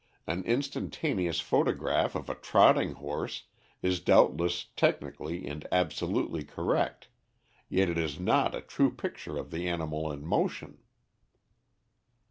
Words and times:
An 0.25 0.43
instantaneous 0.45 1.39
photograph 1.41 2.15
of 2.15 2.27
a 2.27 2.33
trotting 2.33 2.93
horse 2.93 3.43
is 3.83 3.99
doubtless 3.99 4.65
technically 4.75 5.45
and 5.45 5.67
absolutely 5.71 6.43
correct, 6.43 7.07
yet 7.69 7.87
it 7.87 7.99
is 7.99 8.19
not 8.19 8.55
a 8.55 8.61
true 8.61 8.89
picture 8.91 9.37
of 9.37 9.51
the 9.51 9.69
animal 9.69 10.11
in 10.11 10.25
motion." 10.25 10.79